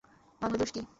ভাঙলে 0.41 0.57
দোষ 0.57 0.71
কী? 0.71 0.81